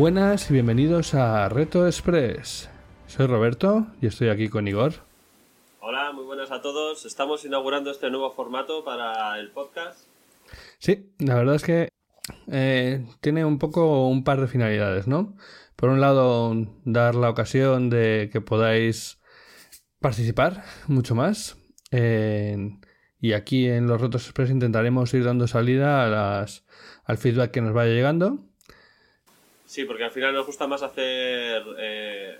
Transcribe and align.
Buenas 0.00 0.48
y 0.48 0.54
bienvenidos 0.54 1.12
a 1.12 1.50
Reto 1.50 1.86
Express. 1.86 2.70
Soy 3.06 3.26
Roberto 3.26 3.86
y 4.00 4.06
estoy 4.06 4.30
aquí 4.30 4.48
con 4.48 4.66
Igor. 4.66 4.94
Hola, 5.80 6.10
muy 6.12 6.24
buenas 6.24 6.50
a 6.50 6.62
todos. 6.62 7.04
Estamos 7.04 7.44
inaugurando 7.44 7.90
este 7.90 8.08
nuevo 8.08 8.32
formato 8.32 8.82
para 8.82 9.38
el 9.38 9.50
podcast. 9.50 10.06
Sí, 10.78 11.12
la 11.18 11.34
verdad 11.34 11.56
es 11.56 11.62
que 11.62 11.90
eh, 12.50 13.04
tiene 13.20 13.44
un 13.44 13.58
poco 13.58 14.08
un 14.08 14.24
par 14.24 14.40
de 14.40 14.48
finalidades, 14.48 15.06
¿no? 15.06 15.36
Por 15.76 15.90
un 15.90 16.00
lado, 16.00 16.54
dar 16.86 17.14
la 17.14 17.28
ocasión 17.28 17.90
de 17.90 18.30
que 18.32 18.40
podáis 18.40 19.20
participar 20.00 20.64
mucho 20.86 21.14
más. 21.14 21.58
y 21.92 23.32
aquí 23.34 23.68
en 23.68 23.86
los 23.86 24.00
Retos 24.00 24.24
Express 24.24 24.48
intentaremos 24.48 25.12
ir 25.12 25.24
dando 25.24 25.46
salida 25.46 26.06
a 26.06 26.08
las, 26.08 26.64
al 27.04 27.18
feedback 27.18 27.50
que 27.50 27.60
nos 27.60 27.74
vaya 27.74 27.92
llegando 27.92 28.46
Sí, 29.70 29.84
porque 29.84 30.02
al 30.02 30.10
final 30.10 30.34
nos 30.34 30.46
gusta 30.46 30.66
más 30.66 30.82
hacer 30.82 31.62
eh, 31.78 32.36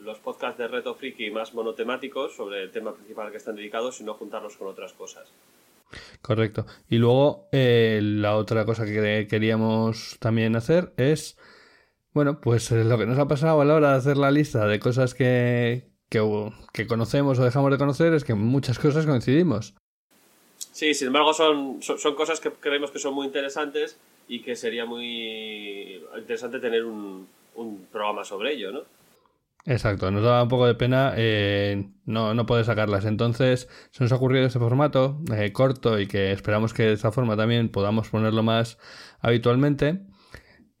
los 0.00 0.18
podcasts 0.20 0.56
de 0.56 0.66
Reto 0.66 0.94
Friki 0.94 1.30
más 1.30 1.52
monotemáticos 1.52 2.34
sobre 2.34 2.62
el 2.62 2.70
tema 2.70 2.94
principal 2.94 3.30
que 3.30 3.36
están 3.36 3.56
dedicados 3.56 4.00
y 4.00 4.04
no 4.04 4.14
juntarlos 4.14 4.56
con 4.56 4.68
otras 4.68 4.94
cosas. 4.94 5.28
Correcto. 6.22 6.64
Y 6.88 6.96
luego 6.96 7.48
eh, 7.52 8.00
la 8.02 8.36
otra 8.36 8.64
cosa 8.64 8.86
que 8.86 9.26
queríamos 9.28 10.16
también 10.20 10.56
hacer 10.56 10.94
es, 10.96 11.36
bueno, 12.14 12.40
pues 12.40 12.72
eh, 12.72 12.82
lo 12.82 12.96
que 12.96 13.04
nos 13.04 13.18
ha 13.18 13.28
pasado 13.28 13.60
a 13.60 13.64
la 13.66 13.74
hora 13.74 13.90
de 13.90 13.98
hacer 13.98 14.16
la 14.16 14.30
lista 14.30 14.66
de 14.66 14.80
cosas 14.80 15.12
que, 15.12 15.90
que, 16.08 16.86
conocemos 16.86 17.38
o 17.38 17.44
dejamos 17.44 17.72
de 17.72 17.76
conocer 17.76 18.14
es 18.14 18.24
que 18.24 18.32
muchas 18.32 18.78
cosas 18.78 19.04
coincidimos. 19.04 19.74
Sí, 20.72 20.94
sin 20.94 21.08
embargo 21.08 21.34
son, 21.34 21.82
son 21.82 22.14
cosas 22.14 22.40
que 22.40 22.50
creemos 22.50 22.90
que 22.90 22.98
son 22.98 23.12
muy 23.12 23.26
interesantes 23.26 23.98
y 24.28 24.40
que 24.40 24.56
sería 24.56 24.86
muy 24.86 26.02
interesante 26.16 26.58
tener 26.58 26.84
un, 26.84 27.28
programa 27.92 28.24
sobre 28.24 28.54
ello, 28.54 28.72
¿no? 28.72 28.80
Exacto, 29.66 30.10
nos 30.10 30.22
da 30.22 30.42
un 30.42 30.48
poco 30.48 30.66
de 30.66 30.74
pena 30.74 31.14
eh, 31.16 31.88
no, 32.04 32.34
no 32.34 32.44
poder 32.44 32.64
sacarlas. 32.64 33.04
Entonces, 33.04 33.68
se 33.92 34.02
nos 34.02 34.12
ha 34.12 34.16
ocurrido 34.16 34.44
este 34.44 34.58
formato 34.58 35.20
eh, 35.34 35.52
corto 35.52 35.98
y 36.00 36.06
que 36.06 36.32
esperamos 36.32 36.74
que 36.74 36.82
de 36.82 36.92
esta 36.92 37.12
forma 37.12 37.36
también 37.36 37.70
podamos 37.70 38.08
ponerlo 38.10 38.42
más 38.42 38.78
habitualmente, 39.20 40.00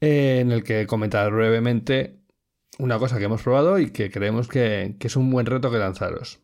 eh, 0.00 0.40
en 0.40 0.52
el 0.52 0.64
que 0.64 0.86
comentar 0.86 1.32
brevemente 1.32 2.18
una 2.78 2.98
cosa 2.98 3.18
que 3.18 3.24
hemos 3.24 3.42
probado 3.42 3.78
y 3.78 3.90
que 3.90 4.10
creemos 4.10 4.48
que, 4.48 4.96
que, 4.98 5.06
es 5.06 5.16
un 5.16 5.30
buen 5.30 5.46
reto 5.46 5.70
que 5.70 5.78
lanzaros. 5.78 6.40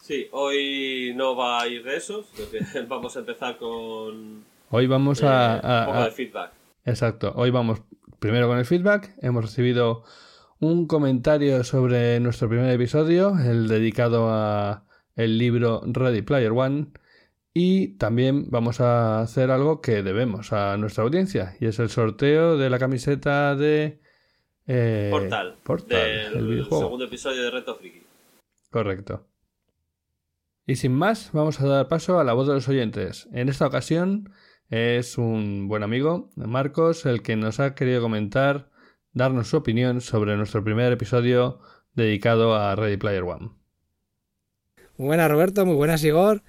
Sí, 0.00 0.28
hoy 0.32 1.12
no 1.14 1.36
va 1.36 1.60
a 1.60 1.68
ir 1.68 1.84
de 1.84 1.96
eso, 1.96 2.26
vamos 2.88 3.16
a 3.16 3.20
empezar 3.20 3.58
con 3.58 4.44
Hoy 4.70 4.86
vamos 4.86 5.22
a, 5.22 5.86
Un 5.86 5.92
poco 5.92 6.04
de 6.04 6.10
feedback. 6.10 6.52
Exacto. 6.84 7.32
Hoy 7.36 7.50
vamos 7.50 7.82
primero 8.18 8.48
con 8.48 8.58
el 8.58 8.64
feedback. 8.64 9.14
Hemos 9.22 9.44
recibido 9.44 10.02
un 10.58 10.86
comentario 10.86 11.62
sobre 11.62 12.18
nuestro 12.20 12.48
primer 12.48 12.72
episodio, 12.72 13.36
el 13.38 13.68
dedicado 13.68 14.28
a 14.28 14.84
el 15.14 15.38
libro 15.38 15.82
Ready 15.86 16.22
Player 16.22 16.52
One. 16.52 16.88
Y 17.54 17.96
también 17.96 18.50
vamos 18.50 18.80
a 18.80 19.20
hacer 19.20 19.50
algo 19.50 19.80
que 19.80 20.02
debemos 20.02 20.52
a 20.52 20.76
nuestra 20.76 21.04
audiencia, 21.04 21.56
y 21.58 21.66
es 21.66 21.78
el 21.78 21.88
sorteo 21.88 22.58
de 22.58 22.68
la 22.68 22.78
camiseta 22.78 23.56
de 23.56 24.00
eh, 24.66 25.08
Portal, 25.10 25.56
Portal 25.62 26.32
del 26.34 26.64
segundo 26.68 27.04
episodio 27.06 27.44
de 27.44 27.50
Reto 27.50 27.76
Friki. 27.76 28.02
Correcto. 28.70 29.26
Y 30.66 30.76
sin 30.76 30.92
más, 30.92 31.30
vamos 31.32 31.60
a 31.60 31.66
dar 31.66 31.88
paso 31.88 32.18
a 32.18 32.24
la 32.24 32.34
voz 32.34 32.48
de 32.48 32.54
los 32.54 32.68
oyentes. 32.68 33.26
En 33.32 33.48
esta 33.48 33.66
ocasión 33.66 34.28
es 34.70 35.18
un 35.18 35.68
buen 35.68 35.82
amigo, 35.82 36.30
Marcos, 36.34 37.06
el 37.06 37.22
que 37.22 37.36
nos 37.36 37.60
ha 37.60 37.74
querido 37.74 38.00
comentar, 38.00 38.70
darnos 39.12 39.48
su 39.48 39.56
opinión 39.56 40.00
sobre 40.00 40.36
nuestro 40.36 40.64
primer 40.64 40.92
episodio 40.92 41.60
dedicado 41.94 42.54
a 42.54 42.74
Ready 42.74 42.96
Player 42.96 43.22
One. 43.22 43.50
Muy 44.98 45.06
buenas 45.08 45.30
Roberto, 45.30 45.66
muy 45.66 45.76
buenas 45.76 46.02
Igor. 46.04 46.42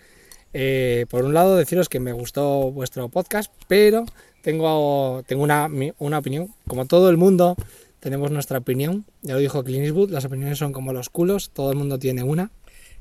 Eh, 0.54 1.06
por 1.10 1.26
un 1.26 1.34
lado 1.34 1.58
deciros 1.58 1.90
que 1.90 2.00
me 2.00 2.14
gustó 2.14 2.72
vuestro 2.72 3.10
podcast, 3.10 3.54
pero 3.68 4.06
tengo, 4.42 5.24
tengo 5.28 5.44
una, 5.44 5.70
una, 6.00 6.18
opinión. 6.18 6.48
Como 6.68 6.86
todo 6.86 7.10
el 7.10 7.18
mundo 7.18 7.56
tenemos 8.00 8.32
nuestra 8.32 8.60
opinión, 8.60 9.06
ya 9.22 9.34
lo 9.34 9.40
dijo 9.40 9.64
Clint 9.64 9.86
Eastwood, 9.86 10.10
las 10.10 10.26
opiniones 10.26 10.58
son 10.58 10.72
como 10.72 10.94
los 10.94 11.10
culos, 11.10 11.52
todo 11.52 11.72
el 11.72 11.78
mundo 11.78 12.00
tiene 12.00 12.24
una. 12.24 12.52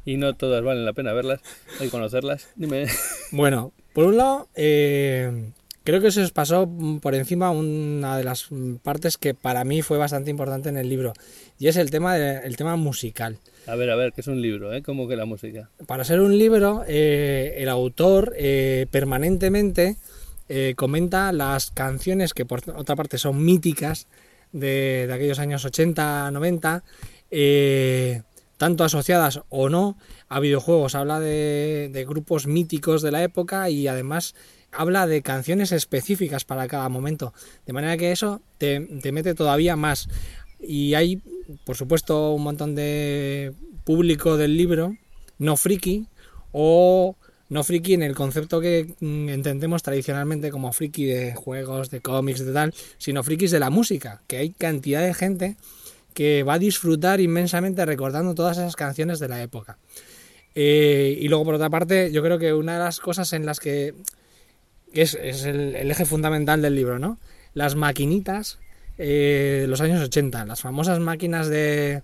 Y 0.05 0.17
no 0.17 0.35
todas 0.35 0.63
valen 0.63 0.85
la 0.85 0.93
pena 0.93 1.13
verlas 1.13 1.41
y 1.81 1.89
conocerlas. 1.89 2.49
Dime. 2.57 2.87
Bueno, 3.33 3.73
por 3.97 4.05
un 4.05 4.19
lado, 4.19 4.47
eh, 4.55 5.53
creo 5.83 6.03
que 6.03 6.11
se 6.11 6.21
os 6.21 6.31
pasó 6.31 6.69
por 7.01 7.15
encima 7.15 7.51
una 7.51 8.19
de 8.19 8.25
las 8.25 8.49
partes 8.83 9.17
que 9.17 9.33
para 9.33 9.65
mí 9.65 9.81
fue 9.81 9.97
bastante 9.97 10.29
importante 10.31 10.69
en 10.69 10.77
el 10.77 10.91
libro, 10.91 11.15
y 11.59 11.69
es 11.69 11.77
el 11.77 11.91
tema, 11.91 12.15
tema 12.59 12.77
musical. 12.77 13.39
A 13.67 13.75
ver, 13.75 13.89
a 13.89 13.97
ver, 13.97 14.13
¿qué 14.13 14.21
es 14.21 14.27
un 14.27 14.43
libro? 14.43 14.75
Eh? 14.75 14.83
¿Cómo 14.83 15.09
que 15.09 15.17
la 15.17 15.25
música? 15.25 15.71
Para 15.87 16.05
ser 16.05 16.21
un 16.21 16.37
libro, 16.37 16.85
eh, 16.87 17.55
el 17.57 17.71
autor 17.71 18.35
eh, 18.37 18.85
permanentemente 18.91 19.97
comenta 20.77 21.33
las 21.33 21.71
canciones 21.71 22.35
que 22.35 22.45
por 22.45 22.69
otra 22.77 22.97
parte 22.97 23.17
son 23.17 23.43
míticas 23.43 24.09
de, 24.53 25.07
de 25.07 25.13
aquellos 25.15 25.39
años 25.39 25.65
80, 25.65 26.31
90, 26.33 26.85
tanto 28.57 28.85
asociadas 28.85 29.41
o 29.49 29.69
no 29.69 29.97
a 30.29 30.41
videojuegos, 30.41 30.95
habla 30.95 31.21
de, 31.21 32.05
grupos 32.09 32.47
míticos 32.47 33.03
de 33.03 33.11
la 33.11 33.23
época 33.23 33.71
y 33.71 33.87
además 33.89 34.35
habla 34.73 35.07
de 35.07 35.23
canciones 35.23 35.73
específicas 35.73 36.45
para 36.45 36.69
cada 36.69 36.89
momento. 36.89 37.33
De 37.67 37.73
manera 37.73 37.97
que 37.97 38.13
eso 38.13 38.41
te, 38.59 38.81
mete 38.81 39.35
todavía 39.35 39.77
más. 39.77 40.09
Y 40.61 40.95
hay, 40.95 41.23
por 41.65 41.77
supuesto, 41.77 42.33
un 42.33 42.43
montón 42.43 42.75
de 42.75 43.53
público 43.85 44.37
del 44.37 44.57
libro, 44.57 44.97
no 45.39 45.57
friki, 45.57 46.07
o 46.53 47.17
no 47.49 47.63
friki 47.63 47.95
en 47.95 48.03
el 48.03 48.15
concepto 48.15 48.61
que 48.61 48.95
mm, 49.01 49.29
entendemos 49.29 49.83
tradicionalmente 49.83 50.51
como 50.51 50.73
friki 50.73 51.05
de 51.05 51.35
juegos, 51.35 51.91
de 51.91 52.01
cómics, 52.01 52.45
de 52.45 52.53
tal, 52.53 52.75
sino 52.99 53.23
frikis 53.23 53.51
de 53.51 53.61
la 53.61 53.71
música, 53.71 54.23
que 54.27 54.39
hay 54.39 54.51
cantidad 54.51 55.03
de 55.03 55.15
gente 55.15 55.57
que 56.17 56.45
va 56.45 56.55
a 56.55 56.59
disfrutar 56.59 57.21
inmensamente 57.21 57.85
recordando 57.85 58.35
todas 58.35 58.57
esas 58.57 58.75
canciones 58.75 59.19
de 59.19 59.29
la 59.29 59.43
época. 59.43 59.77
Eh, 60.55 61.19
y 61.21 61.29
luego, 61.29 61.45
por 61.45 61.55
otra 61.57 61.69
parte, 61.69 62.11
yo 62.11 62.23
creo 62.23 62.39
que 62.39 62.55
una 62.55 62.73
de 62.73 62.79
las 62.79 63.01
cosas 63.01 63.35
en 63.35 63.45
las 63.45 63.61
que, 63.61 63.93
es, 64.95 65.15
el, 65.15 65.91
eje 65.91 66.07
fundamental 66.07 66.63
del 66.63 66.75
libro, 66.75 66.99
¿no? 66.99 67.19
Las 67.53 67.75
maquinitas 67.75 68.59
eh, 68.97 69.59
de 69.61 69.67
los 69.67 69.83
años 69.83 70.01
80, 70.01 70.47
las 70.47 70.63
famosas 70.63 71.01
máquinas 71.01 71.49
de, 71.49 72.03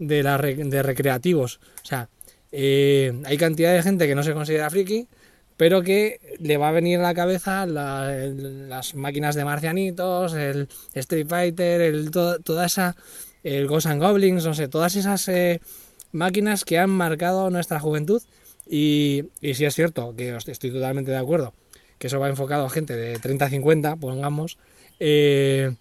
de 0.00 0.82
recreativos. 0.82 1.60
O 1.84 1.86
sea, 1.86 2.08
eh, 2.50 3.12
hay 3.24 3.36
cantidad 3.36 3.72
de 3.72 3.84
gente 3.84 4.08
que 4.08 4.16
no 4.16 4.24
se 4.24 4.34
considera 4.34 4.70
friki, 4.70 5.06
pero 5.56 5.82
que 5.82 6.18
le 6.40 6.56
va 6.56 6.70
a 6.70 6.72
venir 6.72 6.98
a 6.98 7.02
la 7.02 7.14
cabeza 7.14 7.64
las 7.64 8.96
máquinas 8.96 9.36
de 9.36 9.44
marcianitos, 9.44 10.34
el 10.34 10.66
Street 10.94 11.28
Fighter, 11.28 11.80
el, 11.80 12.10
toda 12.10 12.66
esa, 12.66 12.96
el 13.42 13.66
Ghosts 13.66 13.90
and 13.90 14.02
Goblins, 14.02 14.44
no 14.44 14.54
sé, 14.54 14.68
todas 14.68 14.96
esas 14.96 15.30
máquinas 16.12 16.64
que 16.64 16.78
han 16.78 16.90
marcado 16.90 17.50
nuestra 17.50 17.80
juventud. 17.80 18.22
Y, 18.68 19.24
y 19.40 19.54
si 19.54 19.64
es 19.64 19.74
cierto 19.74 20.14
que 20.16 20.36
estoy 20.36 20.70
totalmente 20.70 21.10
de 21.10 21.16
acuerdo 21.16 21.52
que 22.02 22.08
eso 22.08 22.18
va 22.18 22.28
enfocado 22.28 22.66
a 22.66 22.68
gente 22.68 22.96
de 22.96 23.16
30 23.16 23.44
a 23.44 23.48
50, 23.48 23.94
pongamos, 23.94 24.58
eh, 24.98 25.72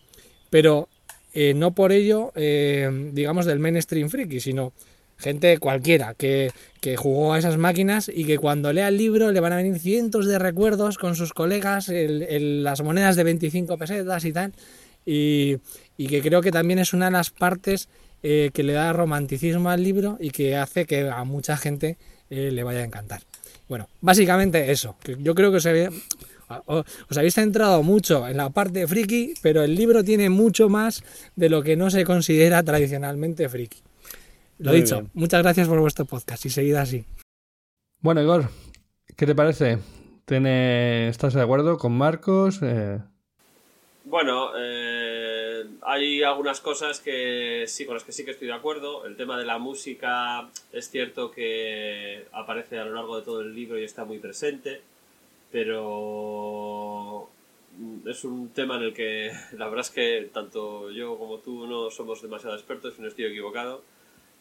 pero 0.52 0.88
eh, 1.34 1.56
no 1.56 1.72
por 1.72 1.92
ello, 1.92 2.32
eh, 2.36 3.10
digamos, 3.12 3.48
del 3.48 3.58
mainstream 3.58 4.08
friki, 4.08 4.40
sino 4.40 4.72
gente 5.18 5.58
cualquiera 5.58 6.14
que, 6.14 6.52
jugó 6.96 7.34
a 7.34 7.40
esas 7.40 7.58
máquinas 7.58 8.08
y 8.08 8.26
que 8.26 8.38
cuando 8.38 8.72
lea 8.72 8.90
el 8.90 8.98
libro 8.98 9.32
le 9.32 9.40
van 9.40 9.54
a 9.54 9.56
venir 9.56 9.80
cientos 9.80 10.28
de 10.28 10.38
recuerdos 10.38 11.00
con 11.00 11.16
sus 11.16 11.34
colegas, 11.34 11.92
las 11.92 12.84
monedas 12.84 13.16
de 13.16 13.24
25 13.24 13.80
pesetas 13.80 14.24
y 14.24 14.32
tal, 14.32 14.54
y, 15.06 15.58
y 15.98 16.08
que 16.08 16.22
creo 16.22 16.42
que 16.42 16.52
también 16.52 16.80
es 16.80 16.94
una 16.94 17.06
de 17.06 17.12
las 17.12 17.30
partes 17.30 17.90
eh, 18.24 18.52
que 18.54 18.62
le 18.62 18.74
da 18.74 18.94
romanticismo 18.94 19.72
al 19.72 19.84
libro 19.84 20.18
y 20.20 20.30
que 20.30 20.56
hace 20.56 20.86
que 20.86 21.10
a 21.10 21.24
mucha 21.24 21.58
gente 21.58 21.98
eh, 22.30 22.52
le 22.52 22.64
vaya 22.64 22.82
a 22.82 22.84
encantar. 22.84 23.24
Bueno, 23.68 23.88
básicamente 24.00 24.72
eso. 24.72 24.96
Yo 25.20 25.34
creo 25.34 25.50
que 25.50 25.58
os, 25.58 25.66
os 27.10 27.18
habéis 27.18 27.34
centrado 27.34 27.82
mucho 27.82 28.28
en 28.28 28.38
la 28.38 28.52
parte 28.52 28.86
friki, 28.88 29.34
pero 29.42 29.64
el 29.64 29.76
libro 29.76 30.04
tiene 30.04 30.30
mucho 30.30 30.70
más 30.70 31.04
de 31.36 31.50
lo 31.50 31.64
que 31.64 31.76
no 31.76 31.90
se 31.90 32.04
considera 32.04 32.62
tradicionalmente 32.62 33.50
friki. 33.50 33.80
Lo 34.60 34.72
dicho, 34.72 35.10
muchas 35.16 35.42
gracias 35.42 35.68
por 35.68 35.80
vuestro 35.80 36.06
podcast 36.06 36.46
y 36.46 36.52
seguid 36.52 36.76
así. 36.76 37.06
Bueno, 38.02 38.22
Igor, 38.22 38.50
¿qué 39.16 39.26
te 39.26 39.34
parece? 39.34 39.80
¿Estás 40.28 41.34
de 41.34 41.42
acuerdo 41.42 41.80
con 41.80 41.94
Marcos? 41.94 42.60
Eh, 42.62 43.00
bueno, 44.12 44.52
eh, 44.58 45.64
hay 45.84 46.22
algunas 46.22 46.60
cosas 46.60 47.00
que 47.00 47.64
sí, 47.68 47.86
con 47.86 47.94
las 47.94 48.04
que 48.04 48.12
sí 48.12 48.26
que 48.26 48.32
estoy 48.32 48.50
de 48.50 48.54
acuerdo. 48.54 49.06
El 49.06 49.16
tema 49.16 49.38
de 49.38 49.46
la 49.46 49.58
música 49.58 50.50
es 50.74 50.90
cierto 50.90 51.32
que 51.32 52.26
aparece 52.34 52.78
a 52.78 52.84
lo 52.84 52.94
largo 52.94 53.16
de 53.16 53.24
todo 53.24 53.40
el 53.40 53.56
libro 53.56 53.80
y 53.80 53.86
está 53.86 54.04
muy 54.04 54.20
presente, 54.20 54.82
pero 55.50 57.30
es 58.06 58.26
un 58.26 58.50
tema 58.50 58.76
en 58.76 58.84
el 58.84 58.94
que 58.94 59.32
la 59.54 59.70
verdad 59.70 59.86
es 59.86 59.92
que 59.92 60.30
tanto 60.34 60.92
yo 60.92 61.18
como 61.18 61.38
tú 61.38 61.66
no 61.66 61.90
somos 61.90 62.22
demasiado 62.22 62.58
expertos, 62.58 63.00
no 63.00 63.08
estoy 63.08 63.26
equivocado, 63.28 63.82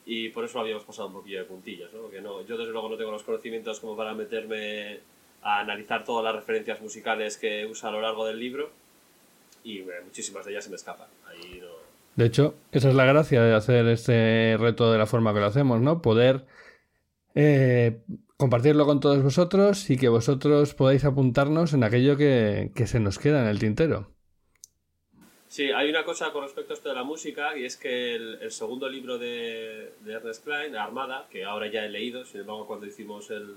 y 0.04 0.30
por 0.30 0.44
eso 0.44 0.58
habíamos 0.58 0.82
pasado 0.82 1.06
un 1.06 1.14
poquillo 1.14 1.38
de 1.38 1.44
puntillas, 1.44 1.92
¿no? 1.92 2.00
Porque 2.02 2.20
no, 2.20 2.44
yo 2.44 2.56
desde 2.56 2.72
luego 2.72 2.88
no 2.88 2.96
tengo 2.96 3.12
los 3.12 3.22
conocimientos 3.22 3.78
como 3.78 3.96
para 3.96 4.14
meterme 4.14 4.98
a 5.42 5.60
analizar 5.60 6.02
todas 6.02 6.24
las 6.24 6.34
referencias 6.34 6.80
musicales 6.80 7.36
que 7.36 7.66
usa 7.66 7.88
a 7.90 7.92
lo 7.92 8.00
largo 8.00 8.26
del 8.26 8.40
libro 8.40 8.79
y 9.64 9.78
eh, 9.78 9.86
muchísimas 10.04 10.44
de 10.44 10.52
ellas 10.52 10.64
se 10.64 10.70
me 10.70 10.76
escapan. 10.76 11.08
Ahí 11.26 11.60
no... 11.60 11.68
De 12.16 12.26
hecho, 12.26 12.54
esa 12.72 12.88
es 12.88 12.94
la 12.94 13.04
gracia 13.04 13.42
de 13.42 13.54
hacer 13.54 13.86
este 13.86 14.56
reto 14.58 14.92
de 14.92 14.98
la 14.98 15.06
forma 15.06 15.32
que 15.32 15.40
lo 15.40 15.46
hacemos, 15.46 15.80
¿no? 15.80 16.02
Poder 16.02 16.44
eh, 17.34 18.00
compartirlo 18.36 18.84
con 18.86 19.00
todos 19.00 19.22
vosotros 19.22 19.88
y 19.90 19.96
que 19.96 20.08
vosotros 20.08 20.74
podáis 20.74 21.04
apuntarnos 21.04 21.72
en 21.72 21.84
aquello 21.84 22.16
que, 22.16 22.72
que 22.74 22.86
se 22.86 23.00
nos 23.00 23.18
queda 23.18 23.42
en 23.42 23.48
el 23.48 23.58
tintero. 23.58 24.10
Sí, 25.50 25.70
hay 25.72 25.90
una 25.90 26.04
cosa 26.04 26.30
con 26.30 26.44
respecto 26.44 26.72
a 26.72 26.76
esto 26.76 26.90
de 26.90 26.94
la 26.94 27.02
música 27.02 27.58
y 27.58 27.64
es 27.64 27.76
que 27.76 28.14
el, 28.14 28.52
segundo 28.52 28.88
libro 28.88 29.18
de, 29.18 29.94
de, 30.00 30.12
Ernest 30.12 30.44
Klein, 30.44 30.76
Armada, 30.76 31.26
que 31.28 31.44
ahora 31.44 31.66
ya 31.66 31.84
he 31.84 31.88
leído, 31.88 32.24
sin 32.24 32.42
embargo 32.42 32.68
cuando 32.68 32.86
hicimos 32.86 33.30
el, 33.30 33.56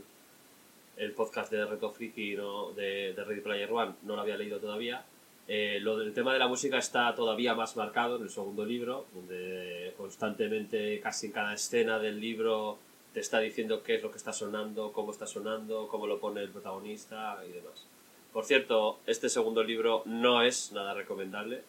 el 0.98 1.12
podcast 1.12 1.52
de 1.52 1.64
Reto 1.66 1.92
Friki 1.92 2.36
¿no? 2.36 2.72
de, 2.72 3.14
de 3.14 3.24
Ready 3.24 3.42
Player 3.42 3.72
One 3.72 3.94
no 4.02 4.16
lo 4.16 4.22
había 4.22 4.38
leído 4.38 4.60
todavía, 4.60 5.06
eh, 5.48 5.80
lo 5.82 5.98
del 5.98 6.14
tema 6.14 6.34
de 6.34 6.40
la 6.40 6.48
música 6.48 6.78
está 6.78 7.14
todavía 7.16 7.54
más 7.54 7.76
marcado 7.76 8.16
en 8.16 8.24
el 8.24 8.30
segundo 8.30 8.66
libro, 8.66 9.06
donde 9.14 9.94
constantemente, 9.98 11.00
casi 11.02 11.28
en 11.28 11.32
cada 11.34 11.54
escena 11.54 12.00
del 12.00 12.20
libro, 12.20 12.78
te 13.14 13.20
está 13.20 13.40
diciendo 13.40 13.84
qué 13.84 13.96
es 13.96 14.04
lo 14.04 14.12
que 14.12 14.18
está 14.18 14.34
sonando, 14.34 14.92
cómo 14.92 15.12
está 15.12 15.28
sonando, 15.28 15.88
cómo 15.88 16.08
lo 16.08 16.20
pone 16.20 16.42
el 16.42 16.50
protagonista 16.50 17.38
y 17.48 17.52
demás. 17.52 17.86
Por 18.32 18.46
cierto, 18.46 19.00
este 19.06 19.30
segundo 19.30 19.64
libro 19.64 20.02
no 20.06 20.42
es 20.42 20.72
nada 20.72 20.94
recomendable, 20.94 21.62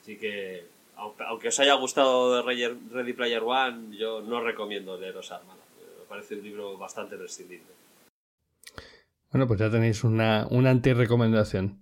así 0.00 0.16
que 0.16 0.66
aunque 0.96 1.48
os 1.48 1.58
haya 1.60 1.74
gustado 1.74 2.42
Ready 2.42 3.12
Player 3.12 3.42
One, 3.42 3.96
yo 3.96 4.20
no 4.22 4.40
recomiendo 4.40 4.98
leeros 4.98 5.32
Armada. 5.32 5.60
Me 5.98 6.04
parece 6.08 6.34
un 6.36 6.42
libro 6.42 6.76
bastante 6.76 7.16
prescindible. 7.16 7.66
Bueno, 9.30 9.46
pues 9.46 9.58
ya 9.60 9.70
tenéis 9.70 10.04
una, 10.04 10.46
una 10.50 10.70
anti-recomendación. 10.70 11.80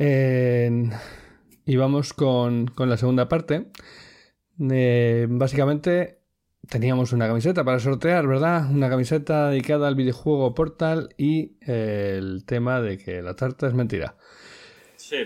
Y 0.00 1.76
vamos 1.76 2.14
con, 2.14 2.68
con, 2.68 2.88
la 2.88 2.96
segunda 2.96 3.28
parte. 3.28 3.66
Eh, 4.70 5.26
básicamente 5.28 6.20
teníamos 6.68 7.12
una 7.12 7.26
camiseta 7.26 7.64
para 7.64 7.80
sortear, 7.80 8.26
¿verdad? 8.26 8.70
Una 8.70 8.88
camiseta 8.88 9.50
dedicada 9.50 9.88
al 9.88 9.94
videojuego 9.94 10.54
Portal 10.54 11.14
y 11.18 11.56
eh, 11.66 12.16
el 12.18 12.44
tema 12.46 12.80
de 12.80 12.96
que 12.98 13.20
la 13.22 13.34
tarta 13.34 13.66
es 13.66 13.74
mentira. 13.74 14.16
Sí. 14.96 15.16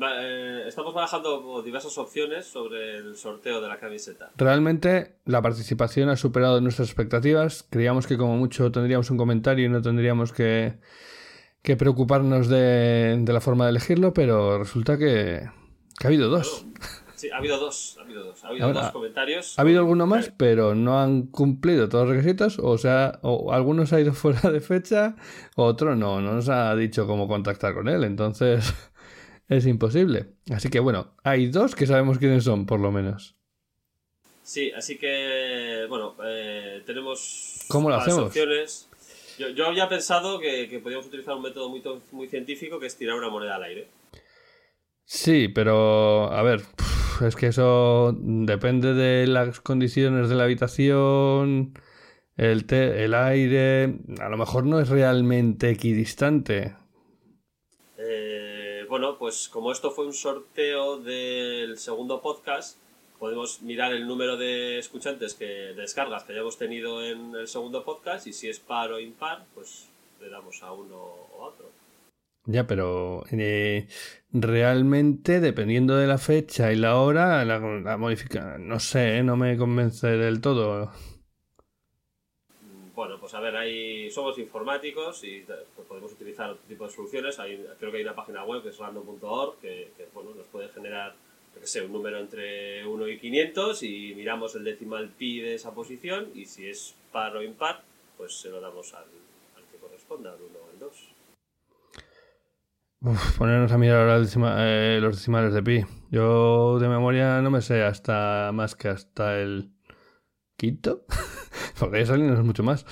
Eh, 0.00 0.64
estamos 0.68 0.94
barajando 0.94 1.60
diversas 1.62 1.98
opciones 1.98 2.46
sobre 2.46 2.98
el 2.98 3.16
sorteo 3.16 3.60
de 3.60 3.68
la 3.68 3.78
camiseta. 3.78 4.30
Realmente 4.36 5.16
la 5.24 5.42
participación 5.42 6.08
ha 6.08 6.16
superado 6.16 6.60
nuestras 6.60 6.88
expectativas. 6.88 7.66
Creíamos 7.68 8.06
que 8.06 8.16
como 8.16 8.36
mucho 8.36 8.70
tendríamos 8.70 9.10
un 9.10 9.16
comentario 9.16 9.66
y 9.66 9.68
no 9.68 9.82
tendríamos 9.82 10.32
que, 10.32 10.74
que 11.62 11.76
preocuparnos 11.76 12.48
de, 12.48 13.18
de, 13.20 13.32
la 13.32 13.40
forma 13.40 13.64
de 13.64 13.70
elegirlo, 13.70 14.12
pero 14.14 14.58
resulta 14.58 14.96
que, 14.96 15.48
que 15.98 16.06
ha 16.06 16.08
habido 16.08 16.28
dos. 16.28 16.66
Sí, 17.18 17.30
ha 17.30 17.38
habido 17.38 17.58
dos, 17.58 17.96
ha 17.98 18.02
habido 18.02 18.22
dos, 18.22 18.44
ha 18.44 18.48
habido 18.48 18.72
dos 18.72 18.92
comentarios. 18.92 19.58
Ha 19.58 19.62
habido 19.62 19.80
alguno 19.80 20.06
más, 20.06 20.32
pero 20.36 20.76
no 20.76 21.00
han 21.00 21.26
cumplido 21.26 21.88
todos 21.88 22.06
los 22.06 22.16
requisitos, 22.16 22.60
o 22.60 22.78
sea, 22.78 23.18
o 23.22 23.52
algunos 23.52 23.92
ha 23.92 24.00
ido 24.00 24.12
fuera 24.14 24.52
de 24.52 24.60
fecha, 24.60 25.16
otro 25.56 25.96
no, 25.96 26.20
no 26.20 26.34
nos 26.34 26.48
ha 26.48 26.74
dicho 26.76 27.08
cómo 27.08 27.26
contactar 27.26 27.74
con 27.74 27.88
él, 27.88 28.04
entonces 28.04 28.72
es 29.48 29.66
imposible. 29.66 30.28
Así 30.52 30.70
que 30.70 30.78
bueno, 30.78 31.16
hay 31.24 31.48
dos 31.48 31.74
que 31.74 31.88
sabemos 31.88 32.18
quiénes 32.18 32.44
son, 32.44 32.66
por 32.66 32.78
lo 32.78 32.92
menos. 32.92 33.34
Sí, 34.44 34.70
así 34.70 34.96
que, 34.96 35.86
bueno, 35.90 36.14
eh, 36.24 36.82
tenemos 36.86 37.66
¿Cómo 37.68 37.90
lo 37.90 37.96
hacemos? 37.96 38.28
opciones. 38.28 38.87
Yo, 39.38 39.48
yo, 39.50 39.66
había 39.66 39.88
pensado 39.88 40.40
que, 40.40 40.68
que 40.68 40.80
podíamos 40.80 41.06
utilizar 41.06 41.34
un 41.34 41.42
método 41.42 41.68
muy, 41.68 41.82
muy 42.10 42.28
científico 42.28 42.80
que 42.80 42.86
es 42.86 42.96
tirar 42.96 43.16
una 43.16 43.28
moneda 43.28 43.56
al 43.56 43.62
aire. 43.62 43.88
Sí, 45.04 45.48
pero 45.48 46.30
a 46.32 46.42
ver, 46.42 46.62
es 47.26 47.34
que 47.34 47.46
eso 47.46 48.14
depende 48.20 48.94
de 48.94 49.26
las 49.26 49.60
condiciones 49.60 50.28
de 50.28 50.34
la 50.34 50.44
habitación, 50.44 51.72
el, 52.36 52.66
el 52.70 53.14
aire, 53.14 53.98
a 54.20 54.28
lo 54.28 54.36
mejor 54.36 54.64
no 54.64 54.80
es 54.80 54.88
realmente 54.88 55.70
equidistante. 55.70 56.76
Eh, 57.96 58.84
bueno, 58.88 59.18
pues 59.18 59.48
como 59.48 59.72
esto 59.72 59.90
fue 59.90 60.06
un 60.06 60.12
sorteo 60.12 60.98
del 60.98 61.78
segundo 61.78 62.20
podcast, 62.20 62.78
podemos 63.18 63.62
mirar 63.62 63.92
el 63.92 64.06
número 64.06 64.36
de 64.36 64.78
escuchantes 64.78 65.34
que 65.34 65.44
de 65.44 65.74
descargas 65.74 66.24
que 66.24 66.32
hayamos 66.32 66.58
tenido 66.58 67.04
en 67.04 67.34
el 67.34 67.48
segundo 67.48 67.84
podcast 67.84 68.26
y 68.26 68.32
si 68.32 68.48
es 68.48 68.58
par 68.60 68.92
o 68.92 69.00
impar, 69.00 69.44
pues 69.54 69.88
le 70.20 70.28
damos 70.28 70.62
a 70.62 70.72
uno 70.72 70.96
o 70.96 71.44
a 71.44 71.48
otro. 71.48 71.70
Ya, 72.46 72.66
pero 72.66 73.24
eh, 73.30 73.86
realmente, 74.32 75.40
dependiendo 75.40 75.96
de 75.96 76.06
la 76.06 76.16
fecha 76.16 76.72
y 76.72 76.76
la 76.76 76.96
hora, 76.96 77.44
la, 77.44 77.58
la 77.58 77.96
modifica. 77.98 78.56
No 78.58 78.80
sé, 78.80 79.18
¿eh? 79.18 79.22
no 79.22 79.36
me 79.36 79.56
convence 79.58 80.06
del 80.06 80.40
todo. 80.40 80.90
Bueno, 82.94 83.20
pues 83.20 83.32
a 83.34 83.40
ver, 83.40 83.54
ahí 83.54 84.10
somos 84.10 84.38
informáticos 84.38 85.22
y 85.22 85.44
pues, 85.46 85.86
podemos 85.86 86.10
utilizar 86.10 86.50
otro 86.50 86.64
tipo 86.66 86.84
de 86.84 86.90
soluciones. 86.90 87.38
Hay, 87.38 87.64
creo 87.78 87.92
que 87.92 87.98
hay 87.98 88.02
una 88.02 88.16
página 88.16 88.42
web 88.44 88.62
que 88.62 88.70
es 88.70 88.78
random.org 88.78 89.60
que, 89.60 89.92
que, 89.96 90.08
bueno, 90.14 90.34
nos 90.34 90.46
puede 90.46 90.68
generar, 90.70 91.14
yo 91.54 91.60
que 91.60 91.66
sé, 91.66 91.82
un 91.82 91.92
número 91.92 92.18
entre 92.18 92.86
1 92.86 93.08
y 93.08 93.18
500 93.18 93.82
y 93.82 94.14
miramos 94.16 94.54
el 94.56 94.64
decimal 94.64 95.08
pi 95.10 95.40
de 95.40 95.54
esa 95.54 95.72
posición 95.72 96.28
y 96.34 96.46
si 96.46 96.66
es 96.68 96.94
par 97.12 97.36
o 97.36 97.42
impar, 97.42 97.82
pues 98.16 98.34
se 98.40 98.48
lo 98.48 98.60
damos 98.60 98.94
al, 98.94 99.04
al 99.56 99.64
que 99.70 99.78
corresponda, 99.78 100.32
al 100.32 100.40
1 100.40 100.58
o 100.58 100.70
al 100.70 100.78
2. 100.78 101.18
Uf, 103.00 103.38
ponernos 103.38 103.70
a 103.70 103.78
mirar 103.78 104.08
ahora 104.08 104.26
eh, 104.58 104.98
los 105.00 105.16
decimales 105.16 105.54
de 105.54 105.62
pi. 105.62 105.84
Yo 106.10 106.80
de 106.80 106.88
memoria 106.88 107.40
no 107.40 107.50
me 107.50 107.62
sé 107.62 107.84
hasta 107.84 108.50
más 108.52 108.74
que 108.74 108.88
hasta 108.88 109.38
el 109.38 109.70
quinto. 110.56 111.04
Porque 111.78 112.00
eso 112.00 112.16
no 112.16 112.34
es 112.34 112.44
mucho 112.44 112.64
más. 112.64 112.84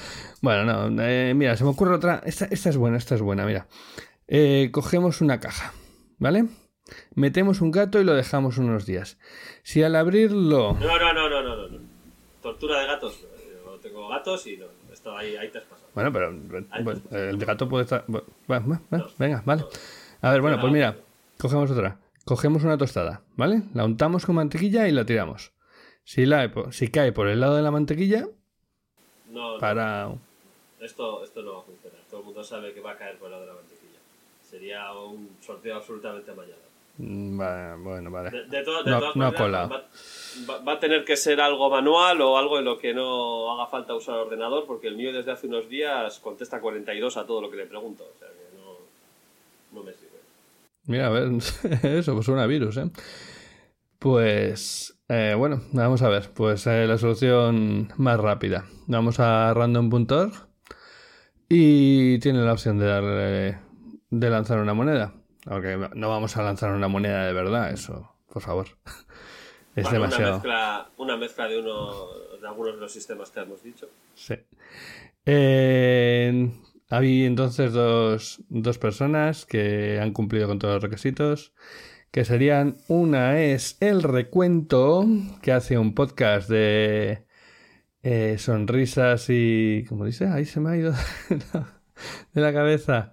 Bueno, 0.43 0.65
no. 0.65 1.03
Eh, 1.03 1.35
mira, 1.35 1.57
se 1.57 1.65
me 1.65 1.71
ocurre 1.71 1.95
otra. 1.95 2.23
Esta, 2.25 2.45
esta, 2.47 2.71
es 2.71 2.77
buena, 2.77 2.99
esta 2.99 3.17
es 3.17 3.21
buena, 3.21 3.45
mira. 3.45 3.67
Eh, 4.29 4.71
cogemos 4.73 5.21
una 5.21 5.41
caja, 5.41 5.73
¿vale? 6.19 6.47
Metemos 7.15 7.61
un 7.61 7.71
gato 7.71 8.01
y 8.01 8.05
lo 8.05 8.15
dejamos 8.15 8.59
unos 8.59 8.87
días. 8.87 9.19
Si 9.63 9.83
al 9.83 9.97
abrirlo. 9.97 10.75
No, 10.75 10.99
no, 10.99 11.13
no, 11.13 11.29
no, 11.29 11.43
no. 11.43 11.69
no. 11.69 11.79
Tortura 12.43 12.81
de 12.81 12.87
gatos. 12.87 13.21
Yo 13.65 13.79
tengo 13.81 14.09
gatos 14.09 14.47
y 14.47 14.57
no. 14.57 14.67
Esto 14.93 15.17
ahí, 15.17 15.37
ahí 15.37 15.49
te 15.51 15.59
has 15.59 15.65
pasado. 15.65 15.89
Bueno, 15.95 16.13
pero 16.13 16.33
bueno, 16.33 16.67
el 17.11 17.39
gato 17.39 17.69
puede 17.69 17.85
estar. 17.85 18.05
Venga, 19.19 19.43
vale. 19.45 19.65
A 20.23 20.31
ver, 20.31 20.41
bueno, 20.41 20.61
pues 20.61 20.73
mira, 20.73 20.97
cogemos 21.39 21.71
otra. 21.71 21.99
Cogemos 22.25 22.65
una 22.65 22.77
tostada, 22.77 23.23
¿vale? 23.37 23.63
La 23.73 23.85
untamos 23.85 24.27
con 24.27 24.35
mantequilla 24.35 24.89
y 24.89 24.93
la 24.93 25.05
tiramos. 25.05 25.53
Si, 26.03 26.27
la, 26.27 26.53
si 26.71 26.89
cae 26.89 27.13
por 27.13 27.29
el 27.29 27.41
lado 27.41 27.57
de 27.57 27.63
la 27.63 27.71
mantequilla, 27.71 28.27
no, 29.31 29.59
para... 29.59 30.13
Esto, 30.81 31.25
esto 31.25 31.43
no 31.43 31.53
va 31.55 31.59
a 31.61 31.63
funcionar. 31.63 32.01
Todo 32.11 32.21
el 32.21 32.27
mundo 32.27 32.43
sabe 32.45 32.73
que 32.73 32.81
va 32.81 32.93
a 32.93 32.97
caer 32.97 33.19
por 33.19 33.27
el 33.27 33.33
lado 33.33 33.43
de 33.43 33.49
la 33.49 33.55
mantequilla. 33.55 33.99
Sería 34.43 34.93
un 34.93 35.37
sorteo 35.41 35.77
absolutamente 35.77 36.31
amañado. 36.31 36.61
Vale, 36.99 37.77
bueno, 37.83 38.11
vale. 38.11 38.31
De, 38.31 38.47
de, 38.47 38.63
to 38.63 38.83
de 38.83 38.91
no, 38.91 38.99
todas 38.99 39.17
no 39.17 39.25
maneras. 39.25 39.71
Va, 39.71 39.89
va, 40.49 40.59
va, 40.65 40.73
a 40.73 40.81
tener 40.81 41.05
que 41.05 41.17
ser 41.17 41.41
algo 41.41 41.69
manual 41.69 42.21
o 42.23 42.39
algo 42.39 42.59
en 42.59 42.65
lo 42.65 42.79
que 42.79 42.95
no 42.95 43.53
haga 43.53 43.67
falta 43.67 43.95
usar 43.95 44.15
el 44.15 44.21
ordenador, 44.23 44.65
porque 44.67 44.89
el 44.89 44.97
mío 44.97 45.13
desde 45.13 45.33
hace 45.33 45.47
unos 45.47 45.69
días 45.69 46.19
contesta 46.21 46.61
42 46.61 47.17
a 47.17 47.27
todo 47.27 47.43
lo 47.43 47.51
que 47.51 47.59
le 47.59 47.67
pregunto. 47.67 48.05
O 48.05 48.19
sea 48.19 48.29
que 48.29 48.57
no, 48.57 48.79
no 49.73 49.85
me 49.85 49.93
sirve. 49.93 50.21
Mira, 50.87 51.09
a 51.09 51.11
ver, 51.11 51.31
eso 51.83 52.15
pues 52.15 52.25
suena 52.25 52.45
a 52.45 52.47
virus, 52.47 52.79
¿eh? 52.79 52.91
Pues, 53.99 54.99
eh, 55.09 55.35
bueno, 55.37 55.63
vamos 55.73 56.01
a 56.01 56.09
ver. 56.09 56.31
Pues 56.33 56.67
eh, 56.67 56.87
la 56.87 56.97
solución 56.97 57.93
más 57.97 58.19
rápida. 58.19 58.65
Vamos 58.87 59.21
a 59.21 59.53
random.org 59.53 60.33
y 61.49 62.19
tiene 62.21 62.41
la 62.43 62.53
opción 62.53 62.79
de 62.79 62.87
darle, 62.87 63.59
de 64.11 64.31
lanzar 64.31 64.59
una 64.59 64.75
moneda. 64.75 65.15
Aunque 65.47 65.89
no 65.95 66.09
vamos 66.09 66.37
a 66.37 66.43
lanzar 66.43 66.73
una 66.73 66.89
moneda 66.89 67.27
de 67.27 67.33
verdad, 67.33 67.71
eso, 67.71 68.13
por 68.33 68.43
favor. 68.43 68.67
Es 69.77 69.85
bueno, 69.85 70.05
demasiado. 70.05 70.37
Una 70.37 70.43
mezcla, 70.43 70.91
una 70.97 71.17
mezcla 71.19 71.49
de, 71.49 71.61
uno, 71.61 72.07
de 72.41 72.49
algunos 72.49 72.77
de 72.77 72.81
los 72.81 72.91
sistemas 72.91 73.31
que 73.31 73.41
hemos 73.41 73.63
dicho. 73.63 73.91
Sí. 74.15 74.35
Eh, 75.27 76.51
hay 76.89 77.25
entonces 77.27 77.75
dos, 77.75 78.43
dos, 78.49 78.79
personas 78.79 79.45
que 79.45 80.01
han 80.01 80.13
cumplido 80.15 80.49
con 80.49 80.59
todos 80.59 80.77
los 80.77 80.83
requisitos, 80.83 81.53
que 82.11 82.25
serían, 82.25 82.79
una 82.89 83.39
es 83.43 83.77
el 83.81 84.03
recuento, 84.03 85.05
que 85.43 85.53
hace 85.53 85.77
un 85.77 85.95
podcast 85.95 86.49
de 86.49 87.27
eh, 88.03 88.37
sonrisas 88.39 89.27
y... 89.29 89.85
¿Cómo 89.89 90.07
dice? 90.07 90.27
Ahí 90.27 90.47
se 90.47 90.61
me 90.61 90.71
ha 90.71 90.77
ido 90.77 90.95
de 92.33 92.41
la 92.41 92.53
cabeza. 92.55 93.13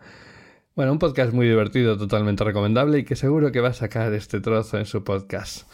Bueno, 0.75 0.91
un 0.91 0.97
podcast 0.97 1.33
muy 1.33 1.47
divertido, 1.47 1.99
totalmente 1.99 2.43
recomendable 2.43 2.97
y 2.97 3.05
que 3.05 3.15
seguro 3.15 3.51
que 3.51 3.59
va 3.59 3.69
a 3.69 3.73
sacar 3.73 4.11
este 4.13 4.41
trozo 4.41 4.79
en 4.79 4.87
su 4.87 5.03
podcast. 5.03 5.69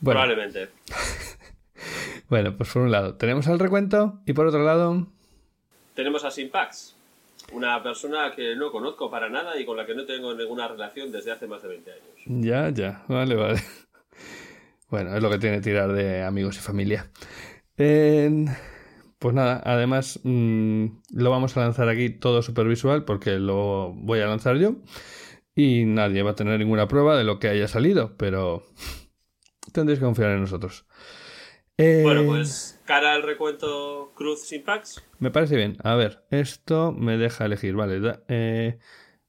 Bueno, 0.00 0.20
Probablemente. 0.20 0.68
bueno, 2.28 2.54
pues 2.54 2.70
por 2.70 2.82
un 2.82 2.90
lado 2.90 3.14
tenemos 3.14 3.46
el 3.46 3.58
recuento 3.58 4.20
y 4.26 4.34
por 4.34 4.46
otro 4.46 4.62
lado... 4.62 5.06
Tenemos 5.94 6.22
a 6.26 6.30
Simpax, 6.30 6.96
una 7.52 7.82
persona 7.82 8.30
que 8.36 8.54
no 8.56 8.70
conozco 8.70 9.10
para 9.10 9.30
nada 9.30 9.58
y 9.58 9.64
con 9.64 9.78
la 9.78 9.86
que 9.86 9.94
no 9.94 10.04
tengo 10.04 10.34
ninguna 10.34 10.68
relación 10.68 11.10
desde 11.10 11.32
hace 11.32 11.46
más 11.46 11.62
de 11.62 11.68
20 11.68 11.90
años. 11.90 12.04
Ya, 12.26 12.68
ya, 12.68 13.02
vale, 13.08 13.36
vale. 13.36 13.62
Bueno, 14.90 15.16
es 15.16 15.22
lo 15.22 15.30
que 15.30 15.38
tiene 15.38 15.62
tirar 15.62 15.92
de 15.92 16.24
amigos 16.24 16.56
y 16.56 16.60
familia. 16.60 17.10
Eh, 17.78 18.44
pues 19.20 19.34
nada, 19.34 19.62
además 19.64 20.18
mm, 20.24 20.86
lo 21.12 21.30
vamos 21.30 21.56
a 21.56 21.60
lanzar 21.60 21.88
aquí 21.88 22.10
todo 22.10 22.42
super 22.42 22.66
visual 22.66 23.04
porque 23.04 23.38
lo 23.38 23.92
voy 23.94 24.18
a 24.20 24.26
lanzar 24.26 24.56
yo 24.56 24.76
y 25.54 25.84
nadie 25.84 26.22
va 26.24 26.32
a 26.32 26.34
tener 26.34 26.58
ninguna 26.58 26.88
prueba 26.88 27.16
de 27.16 27.22
lo 27.24 27.38
que 27.38 27.48
haya 27.48 27.68
salido, 27.68 28.16
pero 28.16 28.64
tendréis 29.72 30.00
que 30.00 30.04
confiar 30.06 30.30
en 30.32 30.40
nosotros. 30.40 30.86
Eh, 31.78 32.02
Bueno, 32.02 32.24
pues 32.26 32.80
cara 32.84 33.14
al 33.14 33.22
recuento 33.22 34.12
Cruz 34.16 34.40
Simpax. 34.42 35.02
Me 35.18 35.30
parece 35.30 35.56
bien. 35.56 35.76
A 35.84 35.94
ver, 35.94 36.24
esto 36.30 36.92
me 36.92 37.16
deja 37.16 37.44
elegir, 37.46 37.74
vale. 37.74 38.00
da- 38.00 38.22
eh, 38.28 38.78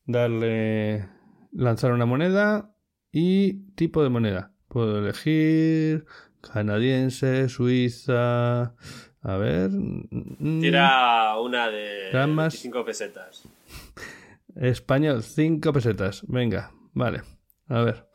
darle. 0.05 1.07
Lanzar 1.53 1.91
una 1.91 2.05
moneda 2.05 2.73
y 3.11 3.71
tipo 3.75 4.03
de 4.03 4.09
moneda. 4.09 4.53
Puedo 4.69 4.99
elegir 4.99 6.05
canadiense, 6.41 7.49
suiza. 7.49 8.73
A 9.23 9.37
ver. 9.37 9.69
mm, 9.71 10.61
Tira 10.61 11.37
una 11.39 11.69
de 11.69 12.11
Damas. 12.11 12.53
25 12.53 12.85
pesetas. 12.85 13.43
Español, 14.55 15.21
5 15.23 15.71
pesetas. 15.73 16.23
Venga, 16.27 16.71
vale. 16.93 17.21
A 17.69 17.81
ver. 17.81 18.09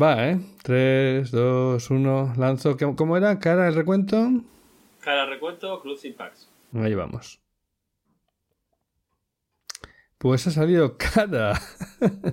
Va, 0.00 0.28
¿eh? 0.28 0.40
3, 0.62 1.30
2, 1.30 1.90
1. 1.90 2.34
Lanzo. 2.36 2.76
¿Cómo- 2.76 2.94
¿Cómo 2.96 3.16
era? 3.16 3.38
¿Cara 3.38 3.66
el 3.68 3.74
recuento? 3.74 4.28
Cara 5.00 5.22
al 5.22 5.30
recuento 5.30 5.80
Cruz 5.80 6.00
Simpax. 6.00 6.50
Ahí 6.74 6.94
vamos. 6.94 7.40
Pues 10.18 10.46
ha 10.46 10.50
salido 10.50 10.96
cara. 11.14 11.58
Pues 11.98 12.32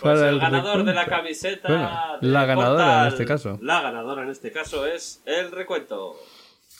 Para 0.00 0.28
el 0.30 0.38
ganador 0.40 0.84
de 0.84 0.94
la 0.94 1.04
recuento. 1.04 1.10
camiseta. 1.10 1.68
Bueno, 1.68 2.18
del 2.20 2.32
la 2.32 2.44
ganadora 2.46 2.82
en 2.82 2.88
portal- 2.88 3.08
este 3.08 3.24
caso. 3.24 3.58
La 3.62 3.80
ganadora 3.82 4.22
en 4.22 4.30
este 4.30 4.52
caso 4.52 4.86
es 4.86 5.22
el 5.26 5.50
recuento. 5.50 6.14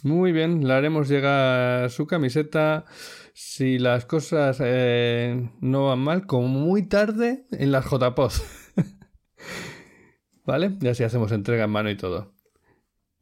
Muy 0.02 0.32
bien, 0.32 0.66
le 0.66 0.74
haremos 0.74 1.08
llegar 1.08 1.90
su 1.90 2.06
camiseta. 2.06 2.84
Si 3.32 3.78
las 3.78 4.06
cosas 4.06 4.60
eh, 4.62 5.50
no 5.60 5.86
van 5.86 5.98
mal, 5.98 6.26
como 6.26 6.48
muy 6.48 6.88
tarde 6.88 7.46
en 7.50 7.72
las 7.72 7.86
JPOD. 7.86 8.32
¿Vale? 10.44 10.76
Y 10.80 10.88
así 10.88 11.02
hacemos 11.02 11.32
entrega 11.32 11.64
en 11.64 11.70
mano 11.70 11.90
y 11.90 11.96
todo. 11.96 12.32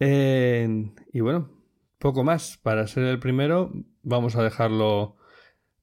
Y 0.01 1.21
bueno, 1.21 1.51
poco 1.99 2.23
más. 2.23 2.59
Para 2.63 2.87
ser 2.87 3.05
el 3.05 3.19
primero, 3.19 3.73
vamos 4.03 4.37
a 4.37 4.43
dejarlo 4.43 5.17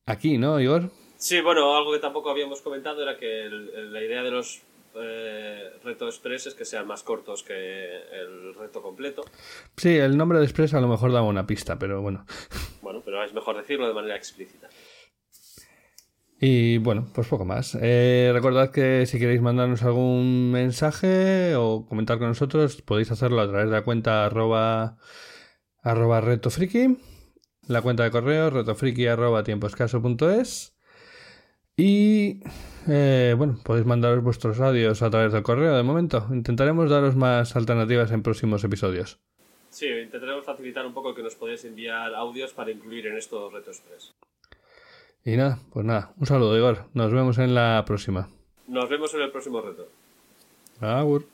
aquí, 0.06 0.38
¿no, 0.38 0.60
Igor? 0.60 0.92
Sí, 1.18 1.42
bueno, 1.42 1.76
algo 1.76 1.94
que 1.94 2.00
tampoco 2.00 2.30
habíamos 2.30 2.62
comentado 2.62 3.02
era 3.02 3.18
que 3.18 3.48
la 3.50 4.04
idea 4.04 4.22
de 4.22 4.32
los 4.32 4.62
eh, 4.96 5.72
retos 5.84 6.16
express 6.16 6.48
es 6.48 6.56
que 6.56 6.66
sean 6.66 6.88
más 6.88 7.04
cortos 7.04 7.44
que 7.44 7.54
el 7.54 8.54
reto 8.56 8.82
completo. 8.82 9.24
Sí, 9.78 9.98
el 9.98 10.18
nombre 10.18 10.40
de 10.40 10.46
Express 10.46 10.74
a 10.74 10.82
lo 10.82 10.88
mejor 10.88 11.12
daba 11.12 11.28
una 11.28 11.48
pista, 11.48 11.78
pero 11.80 12.02
bueno. 12.02 12.26
Bueno, 12.82 13.02
pero 13.04 13.24
es 13.24 13.34
mejor 13.34 13.58
decirlo 13.58 13.88
de 13.88 13.94
manera 13.94 14.16
explícita. 14.16 14.70
Y 16.44 16.80
bueno, 16.80 17.08
pues 17.14 17.28
poco 17.28 17.46
más. 17.46 17.78
Eh, 17.80 18.32
recordad 18.34 18.72
que 18.72 19.06
si 19.06 19.20
queréis 19.20 19.42
mandarnos 19.42 19.84
algún 19.84 20.52
mensaje 20.52 21.56
o 21.56 21.86
comentar 21.88 22.18
con 22.18 22.30
nosotros, 22.30 22.82
podéis 22.82 23.12
hacerlo 23.12 23.42
a 23.42 23.48
través 23.48 23.68
de 23.68 23.74
la 23.74 23.84
cuenta 23.84 24.26
arroba, 24.26 24.98
arroba 25.84 26.20
retofriki, 26.20 26.98
la 27.68 27.84
cuenta 27.84 28.04
de 28.04 28.10
correo 28.10 28.50
retofriki 28.50 29.06
arroba 29.06 29.44
tiempoescaso.es 29.44 30.74
y 31.78 32.40
eh, 32.88 33.36
bueno, 33.38 33.58
podéis 33.64 33.86
mandaros 33.86 34.24
vuestros 34.24 34.60
audios 34.60 35.02
a 35.02 35.10
través 35.10 35.34
del 35.34 35.44
correo 35.44 35.76
de 35.76 35.84
momento. 35.84 36.28
Intentaremos 36.32 36.90
daros 36.90 37.16
más 37.16 37.56
alternativas 37.56 38.12
en 38.12 38.24
próximos 38.24 38.64
episodios. 38.64 39.20
Sí, 39.70 39.88
intentaremos 39.88 40.46
facilitar 40.46 40.86
un 40.86 40.94
poco 40.94 41.16
que 41.16 41.24
nos 41.24 41.36
podáis 41.36 41.64
enviar 41.64 42.14
audios 42.14 42.54
para 42.54 42.72
incluir 42.72 43.08
en 43.08 43.18
estos 43.18 43.54
retos 43.54 43.80
express. 43.80 44.14
Y 45.24 45.38
nada, 45.38 45.60
pues 45.72 45.86
nada, 45.86 46.14
un 46.18 46.26
saludo 46.26 46.58
Igor, 46.58 46.86
nos 46.94 47.14
vemos 47.14 47.38
en 47.38 47.56
la 47.56 47.84
próxima. 47.86 48.30
Nos 48.68 48.90
vemos 48.90 49.14
en 49.14 49.22
el 49.22 49.32
próximo 49.32 49.62
reto. 49.62 49.88
Agur. 50.82 51.26